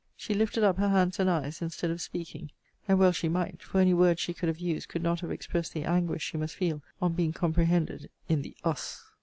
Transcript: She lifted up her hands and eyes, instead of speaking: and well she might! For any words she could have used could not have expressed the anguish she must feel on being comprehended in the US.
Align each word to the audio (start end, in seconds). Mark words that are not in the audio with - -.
She 0.17 0.33
lifted 0.33 0.63
up 0.63 0.77
her 0.79 0.89
hands 0.89 1.19
and 1.19 1.29
eyes, 1.29 1.61
instead 1.61 1.91
of 1.91 2.01
speaking: 2.01 2.49
and 2.87 2.97
well 2.97 3.11
she 3.11 3.29
might! 3.29 3.61
For 3.61 3.79
any 3.79 3.93
words 3.93 4.19
she 4.19 4.33
could 4.33 4.49
have 4.49 4.57
used 4.57 4.89
could 4.89 5.03
not 5.03 5.19
have 5.19 5.29
expressed 5.29 5.73
the 5.75 5.83
anguish 5.83 6.23
she 6.23 6.37
must 6.39 6.55
feel 6.55 6.81
on 6.99 7.13
being 7.13 7.33
comprehended 7.33 8.09
in 8.27 8.41
the 8.41 8.57
US. 8.65 9.03